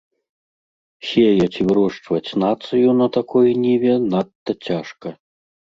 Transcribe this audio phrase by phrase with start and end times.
[1.09, 5.09] Сеяць і вырошчваць нацыю на такой ніве надта цяжка.